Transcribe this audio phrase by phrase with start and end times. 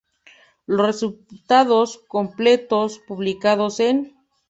[0.65, 4.15] Los resultados completos publicados enː